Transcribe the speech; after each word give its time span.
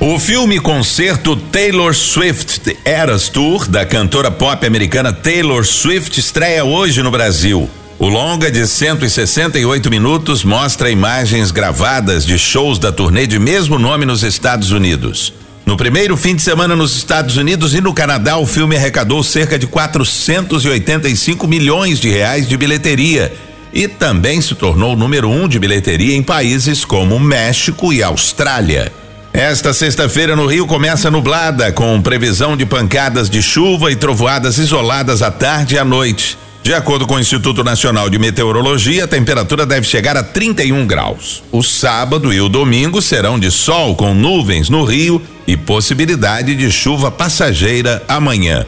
O 0.00 0.16
filme 0.16 0.60
concerto 0.60 1.34
Taylor 1.34 1.92
Swift 1.92 2.78
Eras 2.84 3.28
Tour 3.28 3.68
da 3.68 3.84
cantora 3.84 4.30
pop 4.30 4.64
americana 4.64 5.12
Taylor 5.12 5.66
Swift 5.66 6.20
estreia 6.20 6.64
hoje 6.64 7.02
no 7.02 7.10
Brasil. 7.10 7.68
O 7.98 8.06
longa 8.06 8.48
de 8.48 8.64
168 8.64 9.90
minutos 9.90 10.44
mostra 10.44 10.88
imagens 10.88 11.50
gravadas 11.50 12.24
de 12.24 12.38
shows 12.38 12.78
da 12.78 12.92
turnê 12.92 13.26
de 13.26 13.40
mesmo 13.40 13.76
nome 13.76 14.06
nos 14.06 14.22
Estados 14.22 14.70
Unidos. 14.70 15.32
No 15.66 15.76
primeiro 15.76 16.16
fim 16.16 16.36
de 16.36 16.42
semana 16.42 16.76
nos 16.76 16.96
Estados 16.96 17.36
Unidos 17.36 17.74
e 17.74 17.80
no 17.80 17.92
Canadá, 17.92 18.38
o 18.38 18.46
filme 18.46 18.76
arrecadou 18.76 19.24
cerca 19.24 19.58
de 19.58 19.66
485 19.66 21.48
milhões 21.48 21.98
de 21.98 22.08
reais 22.08 22.48
de 22.48 22.56
bilheteria 22.56 23.32
e 23.72 23.88
também 23.88 24.40
se 24.40 24.54
tornou 24.54 24.94
número 24.94 25.28
um 25.28 25.48
de 25.48 25.58
bilheteria 25.58 26.14
em 26.14 26.22
países 26.22 26.84
como 26.84 27.18
México 27.18 27.92
e 27.92 28.00
Austrália. 28.00 28.92
Esta 29.38 29.72
sexta-feira 29.72 30.34
no 30.34 30.46
Rio 30.46 30.66
começa 30.66 31.12
nublada, 31.12 31.70
com 31.70 32.02
previsão 32.02 32.56
de 32.56 32.66
pancadas 32.66 33.30
de 33.30 33.40
chuva 33.40 33.92
e 33.92 33.94
trovoadas 33.94 34.58
isoladas 34.58 35.22
à 35.22 35.30
tarde 35.30 35.76
e 35.76 35.78
à 35.78 35.84
noite. 35.84 36.36
De 36.60 36.74
acordo 36.74 37.06
com 37.06 37.14
o 37.14 37.20
Instituto 37.20 37.62
Nacional 37.62 38.10
de 38.10 38.18
Meteorologia, 38.18 39.04
a 39.04 39.06
temperatura 39.06 39.64
deve 39.64 39.86
chegar 39.86 40.16
a 40.16 40.24
31 40.24 40.84
graus. 40.84 41.44
O 41.52 41.62
sábado 41.62 42.32
e 42.32 42.40
o 42.40 42.48
domingo 42.48 43.00
serão 43.00 43.38
de 43.38 43.48
sol 43.48 43.94
com 43.94 44.12
nuvens 44.12 44.68
no 44.68 44.82
Rio 44.82 45.22
e 45.46 45.56
possibilidade 45.56 46.56
de 46.56 46.68
chuva 46.68 47.08
passageira 47.08 48.02
amanhã. 48.08 48.66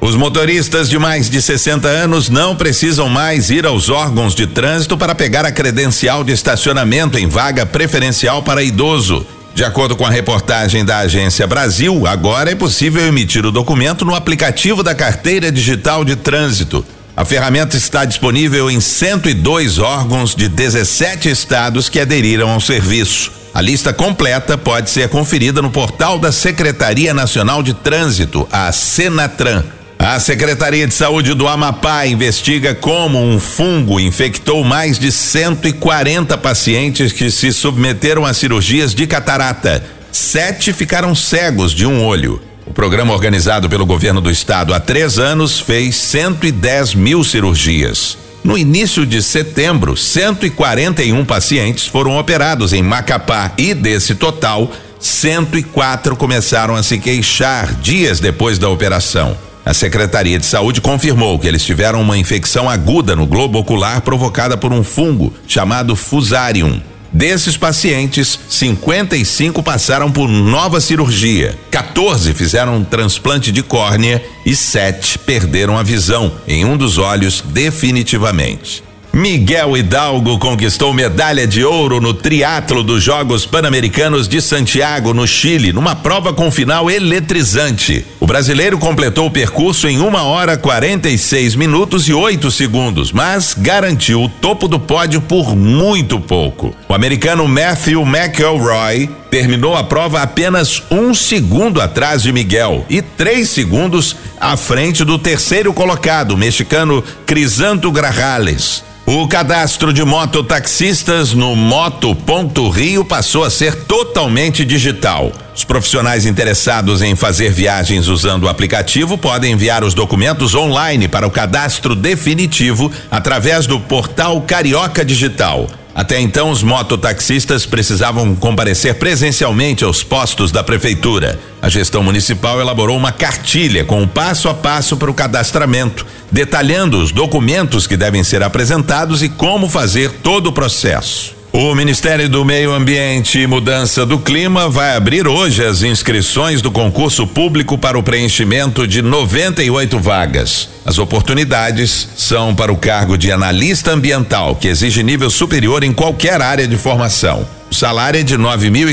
Os 0.00 0.14
motoristas 0.14 0.88
de 0.88 1.00
mais 1.00 1.28
de 1.28 1.42
60 1.42 1.88
anos 1.88 2.28
não 2.28 2.54
precisam 2.54 3.08
mais 3.08 3.50
ir 3.50 3.66
aos 3.66 3.88
órgãos 3.88 4.36
de 4.36 4.46
trânsito 4.46 4.96
para 4.96 5.16
pegar 5.16 5.44
a 5.44 5.50
credencial 5.50 6.22
de 6.22 6.30
estacionamento 6.30 7.18
em 7.18 7.26
vaga 7.26 7.66
preferencial 7.66 8.40
para 8.44 8.62
idoso. 8.62 9.26
De 9.54 9.64
acordo 9.64 9.94
com 9.94 10.06
a 10.06 10.10
reportagem 10.10 10.84
da 10.84 10.98
Agência 10.98 11.46
Brasil, 11.46 12.06
agora 12.06 12.50
é 12.50 12.54
possível 12.54 13.06
emitir 13.06 13.44
o 13.44 13.52
documento 13.52 14.04
no 14.04 14.14
aplicativo 14.14 14.82
da 14.82 14.94
Carteira 14.94 15.52
Digital 15.52 16.04
de 16.04 16.16
Trânsito. 16.16 16.84
A 17.14 17.24
ferramenta 17.24 17.76
está 17.76 18.06
disponível 18.06 18.70
em 18.70 18.80
102 18.80 19.78
órgãos 19.78 20.34
de 20.34 20.48
17 20.48 21.28
estados 21.28 21.90
que 21.90 22.00
aderiram 22.00 22.50
ao 22.50 22.60
serviço. 22.60 23.30
A 23.52 23.60
lista 23.60 23.92
completa 23.92 24.56
pode 24.56 24.88
ser 24.88 25.10
conferida 25.10 25.60
no 25.60 25.70
portal 25.70 26.18
da 26.18 26.32
Secretaria 26.32 27.12
Nacional 27.12 27.62
de 27.62 27.74
Trânsito, 27.74 28.48
a 28.50 28.72
Senatran. 28.72 29.62
A 30.04 30.18
Secretaria 30.18 30.84
de 30.84 30.92
Saúde 30.92 31.32
do 31.32 31.46
Amapá 31.46 32.04
investiga 32.08 32.74
como 32.74 33.22
um 33.22 33.38
fungo 33.38 34.00
infectou 34.00 34.64
mais 34.64 34.98
de 34.98 35.12
140 35.12 36.36
pacientes 36.38 37.12
que 37.12 37.30
se 37.30 37.52
submeteram 37.52 38.26
a 38.26 38.34
cirurgias 38.34 38.96
de 38.96 39.06
catarata. 39.06 39.80
Sete 40.10 40.72
ficaram 40.72 41.14
cegos 41.14 41.70
de 41.70 41.86
um 41.86 42.04
olho. 42.04 42.42
O 42.66 42.72
programa 42.72 43.12
organizado 43.12 43.70
pelo 43.70 43.86
governo 43.86 44.20
do 44.20 44.28
estado 44.28 44.74
há 44.74 44.80
três 44.80 45.20
anos 45.20 45.60
fez 45.60 45.94
110 45.94 46.96
mil 46.96 47.22
cirurgias. 47.22 48.18
No 48.42 48.58
início 48.58 49.06
de 49.06 49.22
setembro, 49.22 49.96
141 49.96 51.24
pacientes 51.24 51.86
foram 51.86 52.18
operados 52.18 52.72
em 52.72 52.82
Macapá 52.82 53.52
e 53.56 53.72
desse 53.72 54.16
total, 54.16 54.68
104 54.98 56.16
começaram 56.16 56.74
a 56.74 56.82
se 56.82 56.98
queixar 56.98 57.72
dias 57.74 58.18
depois 58.18 58.58
da 58.58 58.68
operação. 58.68 59.51
A 59.64 59.72
Secretaria 59.72 60.38
de 60.38 60.46
Saúde 60.46 60.80
confirmou 60.80 61.38
que 61.38 61.46
eles 61.46 61.64
tiveram 61.64 62.00
uma 62.00 62.18
infecção 62.18 62.68
aguda 62.68 63.14
no 63.14 63.26
globo 63.26 63.58
ocular 63.58 64.00
provocada 64.00 64.56
por 64.56 64.72
um 64.72 64.82
fungo 64.82 65.32
chamado 65.46 65.94
Fusarium. 65.94 66.80
Desses 67.12 67.56
pacientes, 67.56 68.40
55 68.48 69.62
passaram 69.62 70.10
por 70.10 70.28
nova 70.28 70.80
cirurgia, 70.80 71.54
14 71.70 72.32
fizeram 72.32 72.78
um 72.78 72.84
transplante 72.84 73.52
de 73.52 73.62
córnea 73.62 74.24
e 74.46 74.56
7 74.56 75.18
perderam 75.18 75.76
a 75.76 75.82
visão 75.82 76.32
em 76.48 76.64
um 76.64 76.76
dos 76.76 76.96
olhos 76.96 77.44
definitivamente. 77.46 78.82
Miguel 79.12 79.76
Hidalgo 79.76 80.38
conquistou 80.38 80.94
medalha 80.94 81.46
de 81.46 81.62
ouro 81.62 82.00
no 82.00 82.14
triatlo 82.14 82.82
dos 82.82 83.02
Jogos 83.02 83.44
Pan-Americanos 83.44 84.26
de 84.26 84.40
Santiago, 84.40 85.12
no 85.12 85.26
Chile, 85.26 85.70
numa 85.70 85.94
prova 85.94 86.32
com 86.32 86.50
final 86.50 86.90
eletrizante. 86.90 88.06
Brasileiro 88.32 88.78
completou 88.78 89.26
o 89.26 89.30
percurso 89.30 89.86
em 89.86 89.98
uma 89.98 90.22
hora 90.22 90.56
46 90.56 91.54
minutos 91.54 92.08
e 92.08 92.14
8 92.14 92.50
segundos, 92.50 93.12
mas 93.12 93.54
garantiu 93.54 94.22
o 94.22 94.28
topo 94.28 94.66
do 94.66 94.80
pódio 94.80 95.20
por 95.20 95.54
muito 95.54 96.18
pouco. 96.18 96.74
O 96.88 96.94
americano 96.94 97.46
Matthew 97.46 98.00
McElroy 98.06 99.10
terminou 99.30 99.76
a 99.76 99.84
prova 99.84 100.22
apenas 100.22 100.82
um 100.90 101.12
segundo 101.12 101.78
atrás 101.78 102.22
de 102.22 102.32
Miguel 102.32 102.86
e 102.88 103.02
três 103.02 103.50
segundos 103.50 104.16
à 104.40 104.56
frente 104.56 105.04
do 105.04 105.18
terceiro 105.18 105.70
colocado, 105.74 106.30
o 106.30 106.38
mexicano 106.38 107.04
Crisanto 107.26 107.92
Grajales. 107.92 108.82
O 109.04 109.28
cadastro 109.28 109.92
de 109.92 110.02
mototaxistas 110.04 111.34
no 111.34 111.54
Moto.rio 111.54 113.04
passou 113.04 113.44
a 113.44 113.50
ser 113.50 113.74
totalmente 113.74 114.64
digital. 114.64 115.30
Os 115.54 115.64
profissionais 115.64 116.24
interessados 116.24 117.02
em 117.02 117.14
fazer 117.14 117.50
viagens 117.50 118.08
usando 118.08 118.44
o 118.44 118.48
aplicativo 118.48 119.18
podem 119.18 119.52
enviar 119.52 119.84
os 119.84 119.92
documentos 119.92 120.54
online 120.54 121.08
para 121.08 121.26
o 121.26 121.30
cadastro 121.30 121.94
definitivo 121.94 122.90
através 123.10 123.66
do 123.66 123.78
portal 123.78 124.40
Carioca 124.40 125.04
Digital. 125.04 125.68
Até 125.94 126.18
então, 126.18 126.50
os 126.50 126.62
mototaxistas 126.62 127.66
precisavam 127.66 128.34
comparecer 128.34 128.94
presencialmente 128.94 129.84
aos 129.84 130.02
postos 130.02 130.50
da 130.50 130.64
prefeitura. 130.64 131.38
A 131.60 131.68
gestão 131.68 132.02
municipal 132.02 132.58
elaborou 132.58 132.96
uma 132.96 133.12
cartilha 133.12 133.84
com 133.84 134.02
o 134.02 134.08
passo 134.08 134.48
a 134.48 134.54
passo 134.54 134.96
para 134.96 135.10
o 135.10 135.14
cadastramento, 135.14 136.06
detalhando 136.30 136.98
os 136.98 137.12
documentos 137.12 137.86
que 137.86 137.96
devem 137.96 138.24
ser 138.24 138.42
apresentados 138.42 139.22
e 139.22 139.28
como 139.28 139.68
fazer 139.68 140.10
todo 140.10 140.46
o 140.46 140.52
processo. 140.52 141.41
O 141.54 141.74
Ministério 141.74 142.30
do 142.30 142.46
Meio 142.46 142.72
Ambiente 142.72 143.38
e 143.38 143.46
Mudança 143.46 144.06
do 144.06 144.18
Clima 144.18 144.70
vai 144.70 144.96
abrir 144.96 145.28
hoje 145.28 145.62
as 145.62 145.82
inscrições 145.82 146.62
do 146.62 146.70
concurso 146.70 147.26
público 147.26 147.76
para 147.76 147.98
o 147.98 148.02
preenchimento 148.02 148.88
de 148.88 149.02
98 149.02 149.98
vagas. 149.98 150.70
As 150.82 150.96
oportunidades 150.96 152.08
são 152.16 152.54
para 152.54 152.72
o 152.72 152.76
cargo 152.78 153.18
de 153.18 153.30
analista 153.30 153.90
ambiental, 153.90 154.56
que 154.56 154.66
exige 154.66 155.02
nível 155.02 155.28
superior 155.28 155.84
em 155.84 155.92
qualquer 155.92 156.40
área 156.40 156.66
de 156.66 156.78
formação. 156.78 157.46
O 157.70 157.74
salário 157.74 158.18
é 158.18 158.22
de 158.22 158.38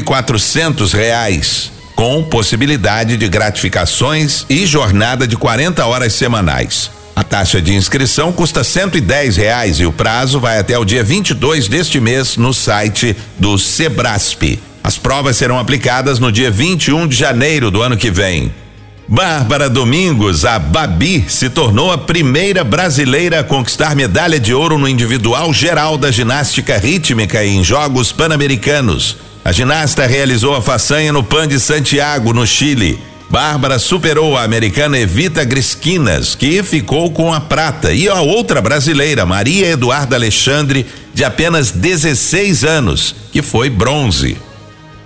quatrocentos 0.02 0.92
reais, 0.92 1.72
com 1.96 2.22
possibilidade 2.24 3.16
de 3.16 3.30
gratificações 3.30 4.46
e 4.50 4.66
jornada 4.66 5.26
de 5.26 5.38
40 5.38 5.86
horas 5.86 6.12
semanais. 6.12 6.92
A 7.20 7.24
taxa 7.26 7.62
de 7.62 7.74
inscrição 7.74 8.32
custa 8.32 8.64
cento 8.64 8.98
e 8.98 9.02
dez 9.02 9.36
reais 9.36 9.82
e 9.82 9.86
o 9.86 9.92
prazo 9.92 10.40
vai 10.40 10.58
até 10.58 10.80
o 10.80 10.86
dia 10.86 11.04
22 11.04 11.68
deste 11.68 12.00
mês 12.00 12.38
no 12.38 12.54
site 12.54 13.14
do 13.38 13.58
Sebrasp. 13.58 14.58
As 14.82 14.98
provas 14.98 15.36
serão 15.36 15.60
aplicadas 15.60 16.18
no 16.18 16.32
dia 16.32 16.50
21 16.50 17.10
de 17.10 17.18
janeiro 17.18 17.70
do 17.70 17.82
ano 17.82 17.98
que 17.98 18.10
vem. 18.10 18.54
Bárbara 19.06 19.70
Domingos, 19.70 20.46
a 20.46 20.58
Babi, 20.58 21.26
se 21.28 21.50
tornou 21.50 21.92
a 21.92 21.98
primeira 21.98 22.64
brasileira 22.64 23.42
a 23.42 23.44
conquistar 23.44 23.98
medalha 23.98 24.40
de 24.40 24.54
ouro 24.54 24.78
no 24.78 24.88
individual 24.88 25.52
geral 25.54 25.98
da 25.98 26.10
ginástica 26.10 26.78
rítmica 26.78 27.44
em 27.44 27.62
Jogos 27.66 28.14
Pan-Americanos. 28.14 29.18
A 29.44 29.52
ginasta 29.52 30.08
realizou 30.08 30.56
a 30.56 30.62
façanha 30.62 31.12
no 31.12 31.22
Pan 31.22 31.50
de 31.50 31.60
Santiago, 31.60 32.32
no 32.32 32.48
Chile. 32.48 32.98
Bárbara 33.30 33.78
superou 33.78 34.36
a 34.36 34.44
americana 34.44 34.98
Evita 34.98 35.44
Grisquinas, 35.44 36.34
que 36.34 36.64
ficou 36.64 37.12
com 37.12 37.32
a 37.32 37.40
prata, 37.40 37.94
e 37.94 38.10
a 38.10 38.22
outra 38.22 38.60
brasileira, 38.60 39.24
Maria 39.24 39.68
Eduarda 39.68 40.16
Alexandre, 40.16 40.86
de 41.14 41.24
apenas 41.24 41.70
16 41.70 42.64
anos, 42.64 43.16
que 43.32 43.44
foi 43.44 43.70
bronze. 43.70 44.36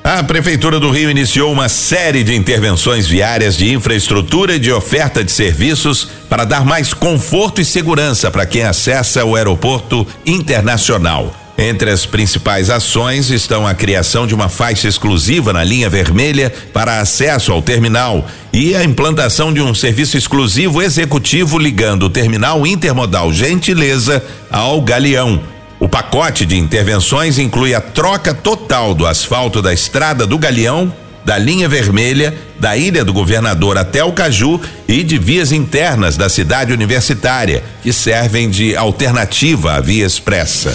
A 0.01 0.23
Prefeitura 0.23 0.79
do 0.79 0.89
Rio 0.89 1.09
iniciou 1.09 1.51
uma 1.51 1.67
série 1.67 2.23
de 2.23 2.33
intervenções 2.33 3.07
viárias 3.07 3.57
de 3.57 3.73
infraestrutura 3.73 4.55
e 4.55 4.59
de 4.59 4.71
oferta 4.71 5.21
de 5.21 5.31
serviços 5.31 6.07
para 6.29 6.45
dar 6.45 6.65
mais 6.65 6.93
conforto 6.93 7.59
e 7.59 7.65
segurança 7.65 8.31
para 8.31 8.45
quem 8.45 8.63
acessa 8.63 9.25
o 9.25 9.35
aeroporto 9.35 10.07
internacional. 10.25 11.42
Entre 11.57 11.91
as 11.91 12.05
principais 12.05 12.69
ações 12.69 13.29
estão 13.29 13.67
a 13.67 13.75
criação 13.75 14.25
de 14.25 14.33
uma 14.33 14.49
faixa 14.49 14.87
exclusiva 14.87 15.53
na 15.53 15.63
linha 15.63 15.87
vermelha 15.89 16.51
para 16.73 16.99
acesso 16.99 17.51
ao 17.51 17.61
terminal 17.61 18.27
e 18.51 18.75
a 18.75 18.83
implantação 18.83 19.53
de 19.53 19.61
um 19.61 19.73
serviço 19.73 20.17
exclusivo 20.17 20.81
executivo 20.81 21.59
ligando 21.59 22.03
o 22.03 22.09
terminal 22.09 22.65
intermodal 22.65 23.31
Gentileza 23.31 24.23
ao 24.49 24.81
Galeão. 24.81 25.43
O 25.79 25.87
pacote 25.87 26.45
de 26.45 26.57
intervenções 26.57 27.37
inclui 27.37 27.75
a 27.75 27.81
troca 27.81 28.33
total 28.33 28.95
do 28.95 29.05
asfalto 29.05 29.61
da 29.61 29.73
estrada 29.73 30.25
do 30.25 30.39
Galeão 30.39 30.91
da 31.25 31.37
linha 31.37 31.67
vermelha, 31.69 32.33
da 32.59 32.77
Ilha 32.77 33.03
do 33.03 33.13
Governador 33.13 33.77
até 33.77 34.03
o 34.03 34.11
Caju 34.11 34.59
e 34.87 35.03
de 35.03 35.17
vias 35.17 35.51
internas 35.51 36.17
da 36.17 36.29
cidade 36.29 36.73
universitária, 36.73 37.63
que 37.81 37.91
servem 37.91 38.49
de 38.49 38.75
alternativa 38.75 39.73
à 39.73 39.79
via 39.79 40.05
expressa. 40.05 40.73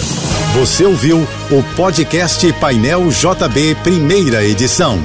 Você 0.53 0.83
ouviu 0.83 1.27
o 1.51 1.63
podcast 1.75 2.51
Painel 2.53 3.09
JB, 3.09 3.75
primeira 3.83 4.43
edição. 4.43 4.99